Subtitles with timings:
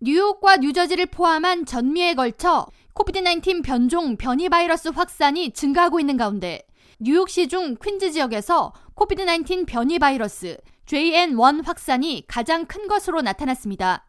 [0.00, 6.62] 뉴욕과 뉴저지를 포함한 전미에 걸쳐 COVID-19 변종 변이 바이러스 확산이 증가하고 있는 가운데
[7.00, 10.56] 뉴욕시 중 퀸즈 지역에서 COVID-19 변이 바이러스
[10.86, 14.06] JN1 확산이 가장 큰 것으로 나타났습니다.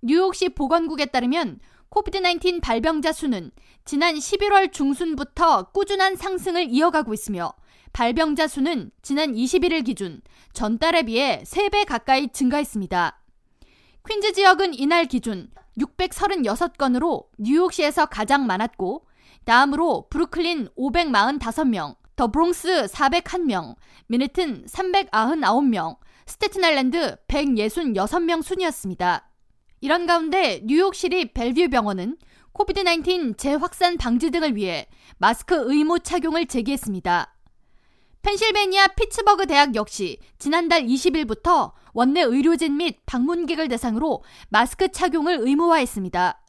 [0.00, 1.58] 뉴욕시 보건국에 따르면
[1.88, 3.50] COVID-19 발병자 수는
[3.84, 7.52] 지난 11월 중순부터 꾸준한 상승을 이어가고 있으며
[7.92, 10.22] 발병자 수는 지난 21일 기준
[10.52, 13.19] 전달에 비해 3배 가까이 증가했습니다.
[14.08, 19.06] 퀸즈 지역은 이날 기준 636건으로 뉴욕시에서 가장 많았고
[19.44, 23.76] 다음으로 브루클린 545명, 더 브롱스 401명,
[24.08, 29.30] 맨해튼 399명, 스테튼아일랜드 166명 순이었습니다.
[29.80, 32.18] 이런 가운데 뉴욕시립 벨뷰 병원은
[32.52, 37.34] COVID-19 재확산 방지 등을 위해 마스크 의무 착용을 재개했습니다.
[38.22, 46.40] 펜실베니아 피츠버그 대학 역시 지난달 20일부터 원내 의료진 및 방문객을 대상으로 마스크 착용을 의무화했습니다.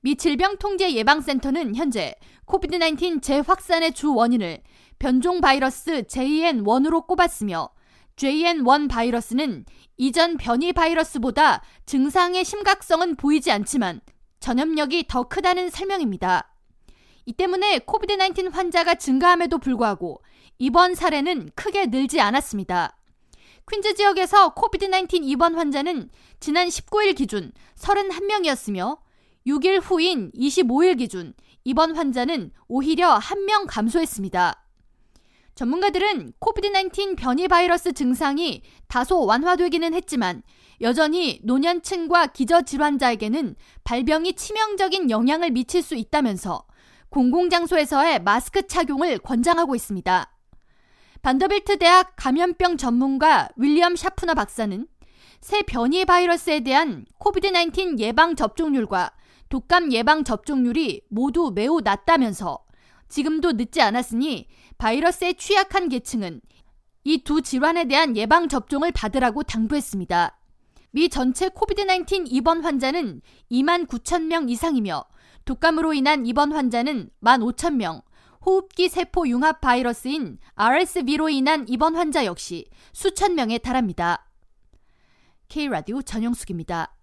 [0.00, 2.14] 미 질병통제예방센터는 현재
[2.46, 4.62] 코비드-19 재확산의 주 원인을
[4.98, 7.70] 변종 바이러스 JN1으로 꼽았으며
[8.16, 9.64] JN1 바이러스는
[9.96, 14.00] 이전 변이 바이러스보다 증상의 심각성은 보이지 않지만
[14.40, 16.55] 전염력이 더 크다는 설명입니다.
[17.28, 20.22] 이 때문에 코비드-19 환자가 증가함에도 불구하고
[20.58, 22.96] 입원 사례는 크게 늘지 않았습니다.
[23.68, 28.98] 퀸즈 지역에서 코비드-19 입원 환자는 지난 19일 기준 31명이었으며
[29.44, 34.62] 6일 후인 25일 기준 입원 환자는 오히려 1명 감소했습니다.
[35.56, 40.44] 전문가들은 코비드-19 변이 바이러스 증상이 다소 완화되기는 했지만
[40.80, 46.66] 여전히 노년층과 기저질환자에게는 발병이 치명적인 영향을 미칠 수 있다면서
[47.10, 50.32] 공공장소에서의 마스크 착용을 권장하고 있습니다.
[51.22, 54.86] 반더빌트 대학 감염병 전문가 윌리엄 샤프너 박사는
[55.40, 59.12] 새 변이 바이러스에 대한 코비드-19 예방 접종률과
[59.48, 62.64] 독감 예방 접종률이 모두 매우 낮다면서
[63.08, 66.40] 지금도 늦지 않았으니 바이러스에 취약한 계층은
[67.04, 70.36] 이 두 질환에 대한 예방 접종을 받으라고 당부했습니다.
[70.90, 73.20] 미 전체 코비드-19 입원 환자는
[73.50, 75.04] 2만 9천 명 이상이며
[75.44, 78.02] 독감으로 인한 입원 환자는 1만 5천 명,
[78.44, 84.28] 호흡기 세포 융합 바이러스인 RSV로 인한 입원 환자 역시 수천 명에 달합니다.
[85.48, 86.95] K라디오 전영숙입니다.